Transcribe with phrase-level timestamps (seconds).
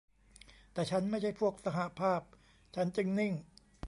[0.73, 2.21] แต่ฉันไม่ใช่พวกสหภาพ
[2.75, 3.33] ฉันจึงนิ่ง